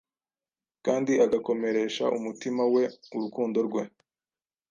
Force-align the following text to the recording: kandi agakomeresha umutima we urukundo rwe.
kandi 0.85 1.11
agakomeresha 1.25 2.03
umutima 2.17 2.63
we 2.73 2.83
urukundo 3.15 3.57
rwe. 3.67 3.83